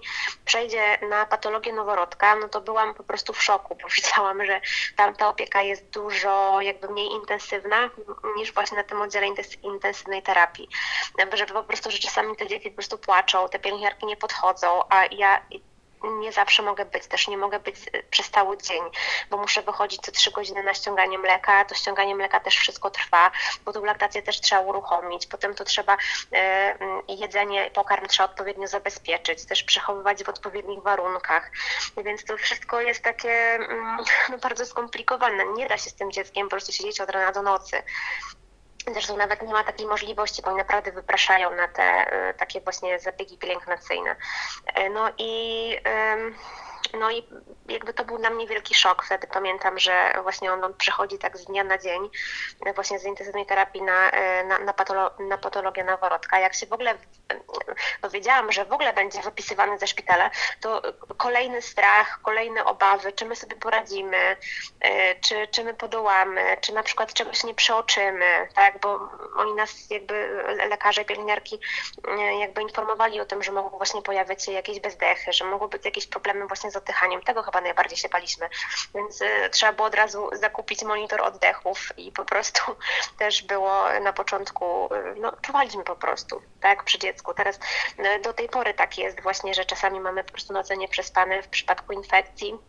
przejdzie 0.46 0.98
na 1.10 1.26
patologię 1.26 1.74
noworodka, 1.74 2.36
no 2.36 2.50
to 2.50 2.62
byłam 2.62 2.94
po 2.94 3.04
prostu 3.04 3.34
w 3.34 3.44
szoku, 3.44 3.78
bo 3.82 3.88
widziałam, 3.96 4.46
że 4.46 4.62
tam 4.96 5.16
ta 5.16 5.30
opieka 5.30 5.62
jest 5.62 5.90
dużo 5.90 6.62
jakby 6.62 6.90
mniej 6.90 7.12
intensywna 7.12 7.90
niż 8.38 8.54
właśnie 8.54 8.78
na 8.78 8.84
tym 8.84 9.02
oddziale 9.02 9.28
intensywnej 9.64 10.24
terapii. 10.24 10.70
Żeby 11.34 11.54
po 11.54 11.64
prostu, 11.64 11.92
że 11.92 12.00
czasami 12.00 12.36
te 12.36 12.48
dzieci 12.48 12.70
po 12.70 12.76
prostu 12.76 12.98
płaczą, 12.98 13.50
te 13.50 13.60
pielęgniarki 13.60 14.06
nie 14.06 14.18
podchodzą, 14.18 14.82
a 14.90 15.06
ja 15.06 15.42
nie 16.04 16.32
zawsze 16.32 16.64
mogę 16.64 16.86
być, 16.86 17.08
też 17.08 17.28
nie 17.28 17.38
mogę 17.38 17.60
być 17.60 17.76
e, 17.94 18.04
przez 18.04 18.30
cały 18.30 18.58
dzień, 18.58 18.84
bo 19.30 19.38
muszę 19.38 19.62
wychodzić 19.62 20.02
co 20.02 20.12
trzy 20.12 20.32
godziny 20.32 20.64
na 20.64 20.74
ściąganie 20.74 21.18
mleka, 21.18 21.66
to 21.66 21.76
ściąganie 21.76 22.16
mleka 22.16 22.40
też 22.40 22.56
wszystko 22.56 22.90
trwa, 22.90 23.32
bo 23.66 23.74
tą 23.74 23.86
laktację 23.86 24.22
też 24.22 24.42
trzeba 24.42 24.62
uruchomić, 24.62 25.28
potem 25.28 25.56
to 25.56 25.64
trzeba 25.64 25.98
e, 26.34 26.78
jedzenie, 27.08 27.72
pokarm 27.74 28.08
trzeba 28.08 28.30
odpowiednio 28.30 28.68
zabezpieczyć, 28.68 29.46
też 29.46 29.64
przechowywać 29.64 30.24
w 30.24 30.30
odpowiednich 30.30 30.84
warunkach, 30.84 31.52
więc 31.98 32.26
to 32.26 32.38
wszystko 32.38 32.82
jest 32.82 33.04
takie 33.04 33.60
no, 34.30 34.38
bardzo 34.38 34.66
skomplikowane, 34.66 35.46
nie 35.46 35.68
da 35.68 35.78
się 35.78 35.90
z 35.90 35.96
tym 35.96 36.12
dzieckiem 36.12 36.48
po 36.48 36.52
prostu 36.52 36.72
siedzieć 36.72 37.02
od 37.02 37.10
rana 37.10 37.32
do 37.32 37.42
nocy. 37.42 37.84
Zresztą 38.94 39.18
nawet 39.18 39.42
nie 39.42 39.54
ma 39.54 39.64
takiej 39.64 39.88
możliwości, 39.88 40.42
bo 40.42 40.48
oni 40.48 40.58
naprawdę 40.58 40.92
wypraszają 40.92 41.56
na 41.56 41.68
te 41.68 42.14
y, 42.30 42.34
takie 42.34 42.62
właśnie 42.62 43.00
zabiegi 43.00 43.38
pielęgnacyjne. 43.38 44.16
Y, 44.80 44.90
no 44.90 45.10
i 45.18 45.78
No 46.94 47.12
i 47.12 47.28
jakby 47.70 47.94
to 47.94 48.06
był 48.06 48.18
dla 48.18 48.30
mnie 48.30 48.48
wielki 48.48 48.76
szok. 48.76 49.04
Wtedy 49.06 49.28
pamiętam, 49.28 49.80
że 49.80 50.14
właśnie 50.24 50.54
on, 50.54 50.64
on 50.64 50.74
przychodzi 50.74 51.18
tak 51.18 51.38
z 51.38 51.46
dnia 51.46 51.64
na 51.64 51.78
dzień, 51.78 52.10
właśnie 52.76 53.00
z 53.00 53.06
intensywnej 53.06 53.46
terapii 53.46 53.82
na, 53.82 54.12
na, 54.48 54.60
na, 54.60 54.74
patolo, 54.74 55.12
na 55.20 55.38
patologię 55.38 55.84
noworodka. 55.84 56.40
Jak 56.40 56.54
się 56.54 56.66
w 56.66 56.74
ogóle 56.74 56.98
dowiedziałam, 58.02 58.52
że 58.52 58.66
w 58.66 58.74
ogóle 58.74 58.94
będzie 58.94 59.22
wypisywany 59.22 59.80
ze 59.80 59.88
szpitala, 59.88 60.30
to 60.62 60.82
kolejny 61.18 61.62
strach, 61.62 62.20
kolejne 62.22 62.66
obawy, 62.66 63.12
czy 63.12 63.26
my 63.26 63.36
sobie 63.36 63.56
poradzimy, 63.56 64.38
czy, 65.22 65.48
czy 65.48 65.64
my 65.64 65.74
podołamy, 65.74 66.58
czy 66.62 66.74
na 66.74 66.84
przykład 66.84 67.14
czegoś 67.14 67.44
nie 67.44 67.54
przeoczymy, 67.54 68.48
tak, 68.56 68.80
bo 68.80 69.10
oni 69.38 69.54
nas 69.54 69.90
jakby, 69.90 70.44
lekarze, 70.70 71.06
pielęgniarki 71.06 71.60
jakby 72.40 72.62
informowali 72.62 73.20
o 73.20 73.26
tym, 73.26 73.44
że 73.44 73.52
mogą 73.52 73.78
właśnie 73.78 74.02
pojawiać 74.02 74.46
się 74.46 74.52
jakieś 74.52 74.80
bezdechy, 74.80 75.34
że 75.34 75.46
mogą 75.46 75.68
być 75.68 75.86
jakieś 75.86 76.08
problemy 76.08 76.48
właśnie 76.48 76.72
z 76.72 76.75
oddychaniem. 76.76 77.22
Tego 77.22 77.44
chyba 77.44 77.62
najbardziej 77.62 77.98
się 77.98 78.10
baliśmy. 78.10 78.50
Więc 78.96 79.22
y, 79.22 79.50
trzeba 79.52 79.74
było 79.74 79.88
od 79.88 79.96
razu 79.96 80.30
zakupić 80.34 80.84
monitor 80.84 81.22
oddechów 81.22 81.90
i 81.98 82.12
po 82.12 82.26
prostu 82.26 82.62
też 83.20 83.44
było 83.44 84.00
na 84.00 84.14
początku, 84.14 84.94
y, 84.94 85.16
no 85.20 85.34
czuwaliśmy 85.42 85.84
po 85.84 85.96
prostu, 85.96 86.42
tak, 86.62 86.84
przy 86.84 87.00
dziecku. 87.00 87.34
Teraz 87.34 87.60
y, 88.00 88.20
do 88.20 88.34
tej 88.34 88.50
pory 88.50 88.74
tak 88.74 88.98
jest 88.98 89.22
właśnie, 89.22 89.54
że 89.54 89.66
czasami 89.66 90.00
mamy 90.00 90.24
po 90.24 90.32
prostu 90.32 90.54
noce 90.54 90.78
nieprzespane 90.78 91.44
w 91.44 91.48
przypadku 91.48 91.94
infekcji 91.94 92.60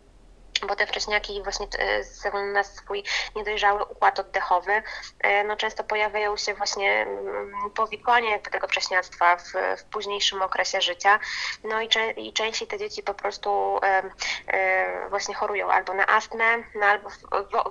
bo 0.60 0.76
te 0.76 0.86
wcześniaki 0.86 1.42
właśnie 1.42 1.66
ze 2.00 2.10
względu 2.10 2.52
na 2.52 2.64
swój 2.64 3.04
niedojrzały 3.36 3.84
układ 3.84 4.18
oddechowy, 4.18 4.82
e, 5.20 5.44
no 5.44 5.56
często 5.56 5.84
pojawiają 5.84 6.36
się 6.36 6.54
właśnie 6.54 7.02
mm, 7.02 7.70
powikłania 7.74 8.30
jakby 8.30 8.50
tego 8.50 8.68
wcześniactwa 8.68 9.36
w, 9.36 9.52
w 9.78 9.84
późniejszym 9.84 10.42
okresie 10.42 10.80
życia, 10.80 11.18
no 11.64 11.82
i, 11.82 11.88
i 12.16 12.32
częściej 12.32 12.68
te 12.68 12.78
dzieci 12.78 13.02
po 13.02 13.14
prostu 13.14 13.78
e, 13.82 14.02
e, 14.46 15.08
właśnie 15.08 15.34
chorują 15.34 15.70
albo 15.70 15.94
na 15.94 16.06
astmę, 16.06 16.58
no 16.74 16.86
albo 16.86 17.10
w, 17.10 17.16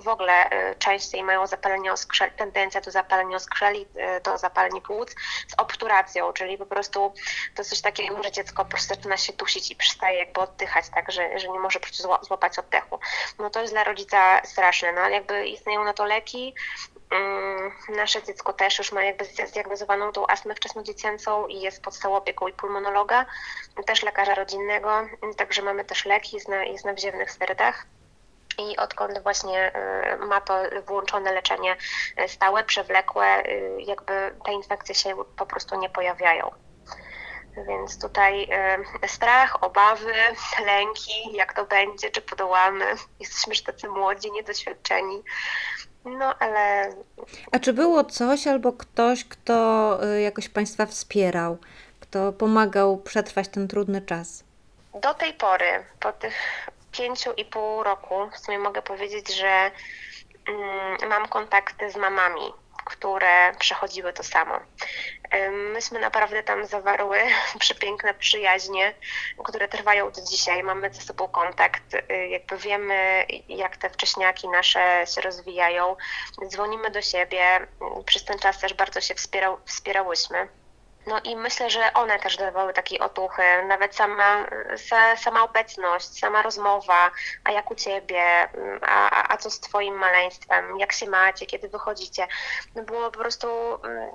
w, 0.04 0.08
ogóle 0.08 0.50
częściej 0.78 1.22
mają 1.22 1.46
zapalenie 1.46 1.92
oskrzeli, 1.92 2.32
tendencja 2.32 2.80
do 2.80 2.90
zapalenia 2.90 3.36
oskrzeli, 3.36 3.86
do 4.22 4.38
zapalenia 4.38 4.80
płuc 4.80 5.10
z 5.48 5.54
obturacją, 5.58 6.32
czyli 6.32 6.58
po 6.58 6.66
prostu 6.66 7.14
to 7.54 7.64
coś 7.64 7.80
takiego, 7.80 8.22
że 8.22 8.32
dziecko 8.32 8.64
po 8.64 8.70
prostu 8.70 8.94
zaczyna 8.94 9.16
się 9.16 9.32
dusić 9.32 9.70
i 9.70 9.76
przestaje 9.76 10.18
jakby 10.18 10.40
oddychać, 10.40 10.84
tak, 10.94 11.12
że, 11.12 11.38
że 11.38 11.48
nie 11.48 11.58
może 11.58 11.80
po 11.80 11.86
prostu 11.86 12.08
złapać 12.22 12.58
oddechu 12.58 12.75
No 13.38 13.50
to 13.50 13.60
jest 13.60 13.72
dla 13.72 13.84
rodzica 13.84 14.44
straszne, 14.44 14.92
no 14.92 15.00
ale 15.00 15.14
jakby 15.14 15.46
istnieją 15.46 15.84
na 15.84 15.92
to 15.92 16.04
leki, 16.04 16.54
mm, 17.10 17.72
Nasze 17.88 18.22
dziecko 18.22 18.52
też 18.52 18.78
już 18.78 18.92
ma 18.92 19.04
jakby 19.04 19.24
zdiagnozowaną 19.24 20.12
tą 20.12 20.26
astmę 20.26 20.54
wczesnodziecięcą 20.54 21.46
i 21.46 21.60
jest 21.60 21.82
pod 21.82 21.94
stałą 21.94 22.16
opieką 22.16 22.48
i 22.48 22.52
pulmonologa, 22.52 23.26
też 23.86 24.02
lekarza 24.02 24.34
rodzinnego, 24.34 24.90
także 25.36 25.62
mamy 25.62 25.84
też 25.84 26.04
leki, 26.04 26.36
jest 26.36 26.48
na, 26.48 26.64
jest 26.64 26.84
na 26.84 26.92
wziewnych 26.92 27.30
sterydach. 27.30 27.86
I 28.58 28.76
odkąd 28.76 29.22
właśnie 29.22 29.72
y, 30.14 30.26
ma 30.26 30.40
to 30.40 30.54
włączone 30.86 31.32
leczenie 31.32 31.76
stałe, 32.26 32.64
przewlekłe, 32.64 33.46
y, 33.46 33.76
jakby 33.78 34.34
te 34.44 34.52
infekcje 34.52 34.94
się 34.94 35.16
po 35.36 35.46
prostu 35.46 35.78
nie 35.78 35.88
pojawiają. 35.88 36.50
Więc 37.68 38.00
tutaj 38.00 38.48
strach, 39.06 39.64
obawy, 39.64 40.12
lęki, 40.66 41.32
jak 41.32 41.52
to 41.52 41.64
będzie, 41.64 42.10
czy 42.10 42.22
podołamy. 42.22 42.84
Jesteśmy 43.20 43.50
już 43.50 43.62
tacy 43.62 43.88
młodzi, 43.88 44.32
niedoświadczeni. 44.32 45.22
No 46.04 46.34
ale. 46.38 46.94
A 47.52 47.58
czy 47.58 47.72
było 47.72 48.04
coś 48.04 48.46
albo 48.46 48.72
ktoś, 48.72 49.24
kto 49.24 49.98
y, 50.04 50.20
jakoś 50.20 50.48
Państwa 50.48 50.86
wspierał, 50.86 51.58
kto 52.00 52.32
pomagał 52.32 52.96
przetrwać 52.96 53.48
ten 53.48 53.68
trudny 53.68 54.00
czas? 54.00 54.44
Do 55.02 55.14
tej 55.14 55.34
pory, 55.34 55.84
po 56.00 56.12
tych 56.12 56.34
pięciu 56.92 57.32
i 57.32 57.44
pół 57.44 57.82
roku, 57.82 58.14
w 58.32 58.38
sumie 58.38 58.58
mogę 58.58 58.82
powiedzieć, 58.82 59.36
że 59.36 59.70
mm, 60.48 61.08
mam 61.08 61.28
kontakty 61.28 61.90
z 61.90 61.96
mamami 61.96 62.52
które 62.86 63.52
przechodziły 63.58 64.12
to 64.12 64.22
samo. 64.22 64.60
Myśmy 65.72 66.00
naprawdę 66.00 66.42
tam 66.42 66.66
zawarły 66.66 67.18
przepiękne 67.58 68.14
przyjaźnie, 68.14 68.94
które 69.44 69.68
trwają 69.68 70.10
do 70.10 70.20
dzisiaj. 70.22 70.62
Mamy 70.62 70.94
ze 70.94 71.00
sobą 71.00 71.28
kontakt, 71.28 71.94
y, 71.94 72.28
jakby 72.28 72.58
wiemy, 72.58 73.26
jak 73.48 73.76
te 73.76 73.90
wcześniaki 73.90 74.48
nasze 74.48 75.04
się 75.14 75.20
rozwijają. 75.20 75.96
Dzwonimy 76.48 76.90
do 76.90 77.02
siebie. 77.02 77.66
Przez 78.06 78.24
ten 78.24 78.38
czas 78.38 78.60
też 78.60 78.74
bardzo 78.74 79.00
się 79.00 79.14
wspierał, 79.14 79.58
wspierałyśmy. 79.64 80.48
No 81.06 81.20
i 81.24 81.36
myślę, 81.36 81.70
że 81.70 81.92
one 81.94 82.18
też 82.18 82.36
dawały 82.36 82.72
takiej 82.72 83.00
otuchy, 83.00 83.42
nawet 83.68 83.94
sama, 83.94 84.46
sama 85.16 85.44
obecność, 85.44 86.18
sama 86.18 86.42
rozmowa, 86.42 87.10
a 87.44 87.52
jak 87.52 87.70
u 87.70 87.74
ciebie, 87.74 88.48
a, 88.82 89.32
a 89.32 89.36
co 89.36 89.50
z 89.50 89.60
twoim 89.60 89.94
maleństwem, 89.94 90.78
jak 90.78 90.92
się 90.92 91.10
macie, 91.10 91.46
kiedy 91.46 91.68
wychodzicie. 91.68 92.26
No 92.74 92.82
było 92.82 93.10
po 93.10 93.18
prostu 93.18 93.48
mm, 93.84 94.10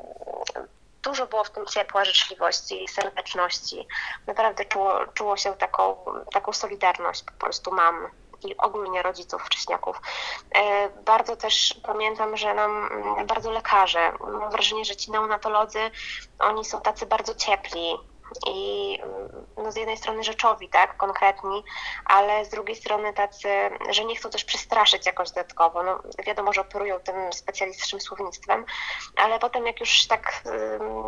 dużo 1.04 1.28
było 1.28 1.44
w 1.44 1.50
tym 1.50 1.66
ciepła, 1.66 2.06
życzliwości, 2.06 2.88
serdeczności. 2.88 3.88
Naprawdę 4.28 4.66
czuło, 4.66 5.08
czuło 5.14 5.38
się 5.38 5.54
taką, 5.54 6.06
taką 6.34 6.54
solidarność 6.54 7.24
po 7.24 7.46
prostu 7.46 7.72
mam 7.72 8.12
i 8.44 8.58
ogólnie 8.58 9.02
rodziców 9.02 9.42
wcześniaków. 9.44 10.02
E, 10.56 10.90
bardzo 10.90 11.36
też 11.36 11.80
pamiętam, 11.84 12.38
że 12.38 12.54
nam 12.54 12.88
mm, 12.92 13.28
bardzo 13.28 13.52
lekarze, 13.52 14.12
mam 14.20 14.52
wrażenie, 14.52 14.86
że 14.86 14.96
ci 14.96 15.12
neonatolodzy, 15.12 15.92
oni 16.40 16.66
są 16.66 16.82
tacy 16.82 17.06
bardzo 17.06 17.36
ciepli, 17.36 17.98
i 18.48 19.00
mm, 19.04 19.46
no 19.58 19.72
z 19.72 19.76
jednej 19.76 19.98
strony 19.98 20.24
rzeczowi, 20.24 20.70
tak, 20.70 20.98
konkretni, 20.98 21.64
ale 22.06 22.46
z 22.46 22.50
drugiej 22.50 22.76
strony 22.76 23.14
tacy, 23.14 23.50
że 23.90 24.06
nie 24.06 24.16
chcą 24.16 24.30
też 24.30 24.46
przestraszyć 24.46 25.06
jakoś 25.06 25.30
dodatkowo. 25.30 25.84
No, 25.84 26.00
wiadomo, 26.26 26.54
że 26.54 26.62
operują 26.62 27.00
tym 27.00 27.34
specjalistycznym 27.34 28.02
słownictwem, 28.02 28.66
ale 29.16 29.40
potem 29.40 29.66
jak 29.66 29.80
już 29.80 30.08
tak, 30.08 30.44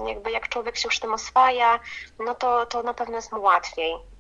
jakby 0.08 0.32
jak 0.32 0.50
człowiek 0.50 0.78
się 0.78 0.88
już 0.88 1.00
tym 1.00 1.14
oswaja, 1.14 1.80
no 2.20 2.36
to, 2.36 2.66
to 2.66 2.84
na 2.84 2.94
pewno 2.94 3.16
jest 3.16 3.32
mu 3.32 3.42
łatwiej. 3.42 4.13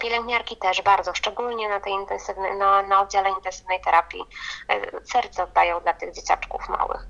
Pielęgniarki 0.00 0.56
też 0.56 0.82
bardzo, 0.82 1.14
szczególnie 1.14 1.68
na 1.68 1.80
tej 1.80 1.92
intensywnej, 1.92 2.56
na, 2.56 2.82
na 2.82 3.00
oddziale 3.00 3.30
intensywnej 3.30 3.80
terapii. 3.80 4.24
E, 4.68 5.06
serce 5.06 5.44
oddają 5.44 5.80
dla 5.80 5.92
tych 5.92 6.14
dzieciaczków 6.14 6.68
małych. 6.68 7.06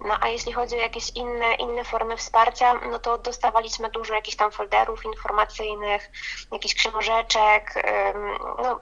No 0.00 0.16
a 0.20 0.28
jeśli 0.28 0.52
chodzi 0.52 0.74
o 0.74 0.78
jakieś 0.78 1.10
inne, 1.10 1.54
inne 1.54 1.84
formy 1.84 2.16
wsparcia, 2.16 2.74
no 2.74 2.98
to 2.98 3.18
dostawaliśmy 3.18 3.90
dużo 3.90 4.14
jakichś 4.14 4.36
tam 4.36 4.50
folderów 4.50 5.04
informacyjnych, 5.04 6.10
jakichś 6.52 6.74
książeczek, 6.74 7.84
no 8.62 8.80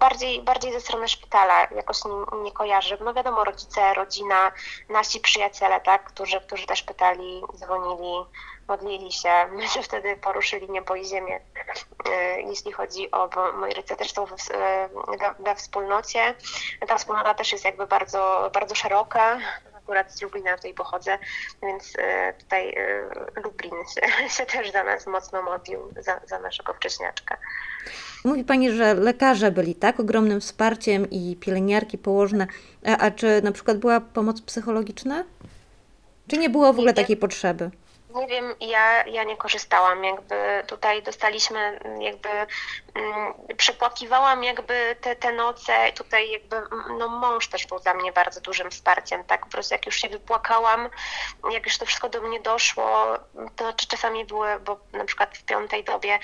bardziej, 0.00 0.42
bardziej 0.42 0.72
ze 0.72 0.80
strony 0.80 1.08
szpitala 1.08 1.68
jakoś 1.76 2.04
nie, 2.04 2.42
nie 2.42 2.52
kojarzy. 2.52 2.98
No 3.04 3.14
wiadomo, 3.14 3.44
rodzice, 3.44 3.94
rodzina, 3.94 4.52
nasi 4.88 5.20
przyjaciele, 5.20 5.80
tak, 5.80 6.04
którzy, 6.04 6.40
którzy 6.40 6.66
też 6.66 6.82
pytali, 6.82 7.42
dzwonili, 7.56 8.24
modlili 8.68 9.12
się. 9.12 9.46
Myśmy 9.52 9.82
wtedy 9.82 10.16
poruszyli 10.16 10.70
niebo 10.70 10.94
i 10.94 11.04
ziemię, 11.04 11.40
e, 12.10 12.40
jeśli 12.40 12.72
chodzi 12.72 13.10
o, 13.10 13.28
bo 13.28 13.52
moi 13.52 13.74
rodzice 13.74 13.96
też 13.96 14.12
są 14.12 14.26
we, 14.26 14.88
we 15.38 15.54
wspólnocie. 15.54 16.34
Ta 16.88 16.98
wspólnota 16.98 17.34
też 17.34 17.52
jest 17.52 17.64
jakby 17.64 17.86
bardzo, 17.86 18.50
bardzo 18.54 18.74
szeroka, 18.74 19.38
akurat 19.90 20.12
z 20.12 20.22
Lublina 20.22 20.56
tutaj 20.56 20.74
pochodzę, 20.74 21.18
więc 21.62 21.92
e, 21.98 22.32
tutaj 22.32 22.68
e, 22.68 23.40
Lublin 23.44 23.72
się, 23.94 24.00
się 24.36 24.46
też 24.46 24.72
za 24.72 24.84
nas 24.84 25.06
mocno 25.06 25.42
modlił, 25.42 25.78
za, 26.00 26.20
za 26.26 26.38
naszego 26.38 26.74
wcześniaczka. 26.74 27.36
Mówi 28.24 28.44
Pani, 28.44 28.70
że 28.72 28.94
lekarze 28.94 29.50
byli 29.50 29.74
tak 29.74 30.00
ogromnym 30.00 30.40
wsparciem 30.40 31.10
i 31.10 31.36
pielęgniarki 31.40 31.98
położne, 31.98 32.46
a, 32.86 32.98
a 32.98 33.10
czy 33.10 33.42
na 33.42 33.52
przykład 33.52 33.78
była 33.78 34.00
pomoc 34.00 34.40
psychologiczna? 34.40 35.24
Czy 36.28 36.38
nie 36.38 36.50
było 36.50 36.72
w 36.72 36.76
ogóle 36.76 36.94
takiej 36.94 37.16
potrzeby? 37.16 37.70
Nie 38.14 38.26
wiem, 38.26 38.54
ja, 38.60 39.06
ja 39.06 39.24
nie 39.24 39.36
korzystałam, 39.36 40.04
jakby 40.04 40.64
tutaj 40.66 41.02
dostaliśmy, 41.02 41.80
jakby 42.00 42.28
mm, 42.28 43.34
przepłakiwałam 43.56 44.44
jakby 44.44 44.96
te, 45.00 45.16
te 45.16 45.32
noce, 45.32 45.92
tutaj 45.92 46.30
jakby, 46.30 46.56
no 46.98 47.08
mąż 47.08 47.48
też 47.48 47.66
był 47.66 47.78
dla 47.78 47.94
mnie 47.94 48.12
bardzo 48.12 48.40
dużym 48.40 48.70
wsparciem, 48.70 49.24
tak, 49.24 49.40
po 49.40 49.52
prostu 49.52 49.74
jak 49.74 49.86
już 49.86 49.96
się 49.96 50.08
wypłakałam, 50.08 50.88
jak 51.50 51.66
już 51.66 51.78
to 51.78 51.86
wszystko 51.86 52.08
do 52.08 52.20
mnie 52.20 52.40
doszło, 52.40 53.18
to 53.56 53.64
znaczy 53.64 53.86
czasami 53.88 54.24
były, 54.24 54.60
bo 54.60 54.80
na 54.92 55.04
przykład 55.04 55.38
w 55.38 55.44
piątej 55.44 55.84
dobie 55.84 56.18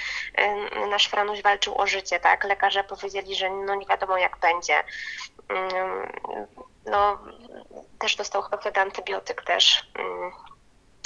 y, 0.85 0.87
nasz 0.87 1.07
Franuś 1.07 1.43
walczył 1.43 1.81
o 1.81 1.87
życie, 1.87 2.21
tak, 2.21 2.45
lekarze 2.45 2.85
powiedzieli, 2.85 3.37
że 3.37 3.51
no 3.51 3.75
nie 3.75 3.87
wiadomo 3.87 4.17
jak 4.19 4.39
będzie, 4.39 4.83
no 6.87 7.19
też 7.99 8.17
dostał 8.17 8.43
chyba 8.43 8.57
wtedy 8.57 8.81
antybiotyk 8.81 9.43
też, 9.43 9.87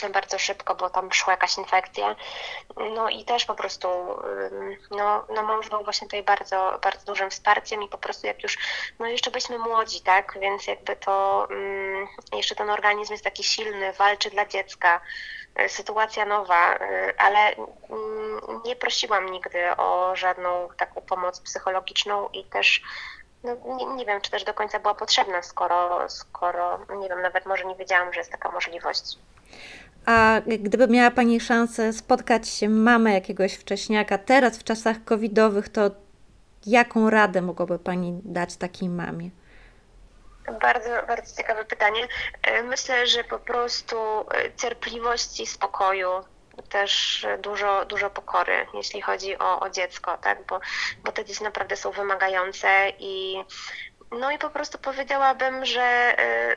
bardzo 0.09 0.39
szybko, 0.39 0.75
bo 0.75 0.91
tam 0.91 1.13
szła 1.13 1.33
jakaś 1.33 1.59
infekcja. 1.59 2.17
No 2.95 3.09
i 3.09 3.25
też 3.25 3.45
po 3.45 3.55
prostu 3.55 3.89
no, 4.91 5.25
no 5.35 5.43
mąż 5.43 5.69
był 5.69 5.85
właśnie 5.85 6.07
tutaj 6.07 6.23
bardzo, 6.23 6.79
bardzo 6.83 7.07
dużym 7.07 7.31
wsparciem 7.31 7.83
i 7.83 7.89
po 7.89 7.99
prostu 7.99 8.27
jak 8.27 8.43
już, 8.43 8.59
no 8.99 9.07
jeszcze 9.07 9.31
byliśmy 9.31 9.59
młodzi, 9.59 10.01
tak, 10.01 10.39
więc 10.41 10.67
jakby 10.67 10.97
to 10.97 11.49
jeszcze 12.33 12.55
ten 12.55 12.71
organizm 12.71 13.13
jest 13.13 13.25
taki 13.25 13.45
silny, 13.45 13.93
walczy 13.93 14.31
dla 14.31 14.47
dziecka, 14.47 15.01
e, 15.55 15.69
sytuacja 15.69 16.25
nowa, 16.25 16.75
e, 16.75 17.15
ale 17.19 17.55
nie 18.65 18.77
prosiłam 18.77 19.33
nigdy 19.33 19.77
o 19.77 20.17
żadną 20.17 20.69
taką 20.77 21.01
pomoc 21.01 21.41
psychologiczną 21.41 22.29
i 22.29 22.45
też 22.45 22.83
no, 23.45 23.77
nie, 23.77 23.87
nie 23.87 24.07
wiem, 24.07 24.21
czy 24.21 24.31
też 24.31 24.45
do 24.45 24.55
końca 24.55 24.81
była 24.81 24.95
potrzebna, 24.95 25.43
skoro, 25.43 26.09
skoro, 26.09 26.79
nie 26.99 27.09
wiem, 27.09 27.23
nawet 27.23 27.47
może 27.47 27.65
nie 27.65 27.77
wiedziałam, 27.77 28.13
że 28.13 28.21
jest 28.21 28.33
taka 28.33 28.51
możliwość. 28.51 29.19
A 30.07 30.41
gdyby 30.47 30.89
miała 30.89 31.11
Pani 31.11 31.41
szansę 31.41 31.93
spotkać 31.93 32.49
się 32.49 32.69
mamę 32.69 33.13
jakiegoś 33.13 33.55
wcześniaka 33.55 34.19
teraz 34.19 34.59
w 34.59 34.65
czasach 34.65 35.05
covidowych, 35.05 35.69
to 35.69 35.91
jaką 36.67 37.11
radę 37.11 37.43
mogłaby 37.43 37.79
Pani 37.79 38.21
dać 38.25 38.57
takiej 38.57 38.89
mamie? 38.89 39.31
Bardzo, 40.61 40.91
bardzo 41.09 41.37
ciekawe 41.37 41.65
pytanie. 41.65 42.09
E, 42.43 42.63
Myślę, 42.63 43.07
że 43.07 43.25
po 43.25 43.39
prostu 43.39 43.97
e, 44.21 44.25
cierpliwości, 44.57 45.47
spokoju, 45.47 46.09
też 46.69 47.27
dużo, 47.43 47.85
dużo 47.85 48.11
pokory, 48.11 48.67
jeśli 48.75 49.03
chodzi 49.03 49.39
o, 49.39 49.61
o 49.61 49.71
dziecko, 49.71 50.19
tak? 50.19 50.47
Bo, 50.47 50.61
bo 51.05 51.13
te 51.13 51.25
dzieci 51.25 51.45
naprawdę 51.45 51.77
są 51.77 51.91
wymagające 51.91 52.69
i 52.99 53.45
no 54.11 54.31
i 54.31 54.39
po 54.39 54.51
prostu 54.51 54.79
powiedziałabym, 54.79 55.65
że 55.65 55.81
e, 55.83 56.57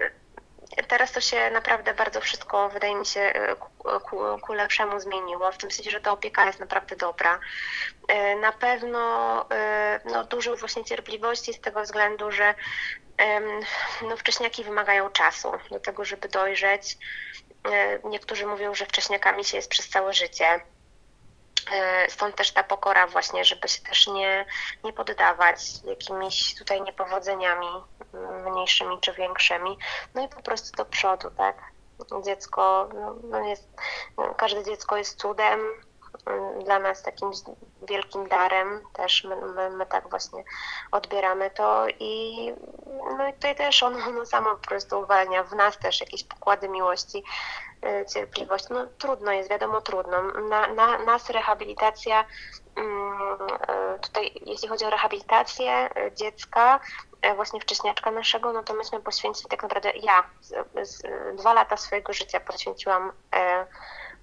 teraz 0.87 1.11
to 1.11 1.21
się 1.21 1.49
naprawdę 1.51 1.93
bardzo 1.93 2.21
wszystko, 2.21 2.69
wydaje 2.69 2.95
mi 2.95 3.05
się, 3.05 3.21
e, 3.21 3.55
ku, 3.55 3.99
ku, 3.99 4.17
ku 4.41 4.53
lepszemu 4.53 4.99
zmieniło, 4.99 5.51
w 5.51 5.57
tym 5.57 5.71
sensie, 5.71 5.91
że 5.91 6.01
ta 6.01 6.11
opieka 6.11 6.45
jest 6.45 6.59
naprawdę 6.59 6.95
dobra. 6.95 7.39
E, 8.07 8.35
Na 8.35 8.51
pewno 8.51 8.99
e, 9.51 9.99
no, 10.05 10.23
dużo 10.23 10.55
właśnie 10.55 10.85
cierpliwości 10.85 11.53
z 11.53 11.61
tego 11.61 11.81
względu, 11.81 12.31
że 12.31 12.55
no, 14.01 14.17
wcześniaki 14.17 14.63
wymagają 14.63 15.09
czasu 15.09 15.51
do 15.71 15.79
tego, 15.79 16.05
żeby 16.05 16.27
dojrzeć. 16.29 16.97
E, 17.71 17.99
Niektórzy 18.09 18.45
mówią, 18.45 18.75
że 18.75 18.85
wcześniakami 18.85 19.45
się 19.45 19.57
jest 19.57 19.69
przez 19.69 19.89
całe 19.89 20.13
życie. 20.13 20.59
E, 21.71 22.09
Stąd 22.09 22.35
też 22.35 22.51
ta 22.51 22.63
pokora 22.63 23.07
właśnie, 23.07 23.45
żeby 23.45 23.67
się 23.67 23.81
też 23.81 24.07
nie, 24.07 24.45
nie 24.83 24.93
poddawać 24.93 25.59
jakimiś 25.85 26.55
tutaj 26.55 26.81
niepowodzeniami 26.81 27.67
mniejszymi 28.51 28.99
czy 29.01 29.13
większymi. 29.13 29.77
No 30.15 30.25
i 30.25 30.27
po 30.27 30.41
prostu 30.41 30.77
do 30.77 30.85
przodu, 30.85 31.31
tak? 31.37 31.55
Dziecko, 32.25 32.89
no, 32.93 33.15
no 33.23 33.39
jest, 33.39 33.67
każde 34.37 34.63
dziecko 34.63 34.97
jest 34.97 35.19
cudem, 35.19 35.59
mm, 36.25 36.63
dla 36.63 36.79
nas 36.79 37.03
takim 37.03 37.31
wielkim 37.87 38.27
darem, 38.27 38.81
też 38.93 39.23
my, 39.23 39.35
my, 39.35 39.69
my 39.69 39.85
tak 39.85 40.09
właśnie 40.09 40.43
odbieramy 40.91 41.51
to 41.51 41.85
i 41.99 42.53
no 43.17 43.27
i 43.27 43.33
tutaj 43.33 43.55
też 43.55 43.83
ono, 43.83 44.05
ono 44.05 44.25
samo 44.25 44.49
po 44.55 44.67
prostu 44.67 44.99
uwalnia 44.99 45.43
w 45.43 45.55
nas 45.55 45.77
też 45.77 45.99
jakieś 45.99 46.23
pokłady 46.23 46.69
miłości, 46.69 47.23
y, 47.85 48.05
cierpliwość. 48.13 48.69
No 48.69 48.87
trudno 48.97 49.31
jest, 49.31 49.49
wiadomo 49.49 49.81
trudno. 49.81 50.21
Na, 50.21 50.67
na, 50.67 50.97
nas 50.97 51.29
rehabilitacja, 51.29 52.25
tutaj 54.01 54.31
jeśli 54.45 54.67
chodzi 54.67 54.85
o 54.85 54.89
rehabilitację 54.89 55.89
y, 55.97 56.11
dziecka, 56.15 56.79
y, 57.25 57.35
właśnie 57.35 57.59
wcześniaczka 57.59 58.11
naszego, 58.11 58.53
no 58.53 58.63
to 58.63 58.73
myśmy 58.73 58.99
poświęcili 58.99 59.49
tak 59.49 59.63
naprawdę, 59.63 59.91
ja 59.91 60.23
z, 60.41 60.53
z, 60.89 61.01
dwa 61.37 61.53
lata 61.53 61.77
swojego 61.77 62.13
życia 62.13 62.39
poświęciłam 62.39 63.11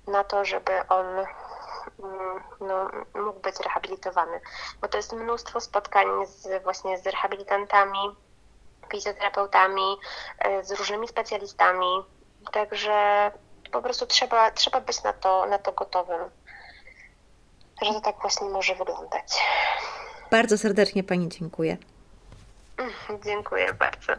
na 0.06 0.24
to, 0.24 0.44
żeby 0.44 0.88
on 0.88 1.06
mm, 1.06 2.42
no, 2.60 2.90
mógł 3.22 3.40
być 3.40 3.60
rehabilitowany. 3.60 4.40
Bo 4.80 4.88
to 4.88 4.96
jest 4.96 5.12
mnóstwo 5.12 5.60
spotkań 5.60 6.06
z, 6.26 6.62
właśnie 6.62 6.98
z 6.98 7.06
rehabilitantami, 7.06 8.16
fizjoterapeutami, 8.90 9.96
e, 10.38 10.64
z 10.64 10.72
różnymi 10.72 11.08
specjalistami. 11.08 12.04
Także 12.52 13.30
po 13.72 13.82
prostu 13.82 14.06
trzeba, 14.06 14.50
trzeba 14.50 14.80
być 14.80 15.02
na 15.02 15.12
to, 15.12 15.46
na 15.46 15.58
to 15.58 15.72
gotowym, 15.72 16.30
że 17.86 17.92
to 17.92 18.00
tak 18.00 18.16
właśnie 18.20 18.48
może 18.48 18.74
wyglądać. 18.74 19.42
Bardzo 20.30 20.58
serdecznie 20.58 21.02
Pani 21.04 21.28
dziękuję. 21.28 21.76
Dziękuję 23.24 23.74
bardzo. 23.74 24.12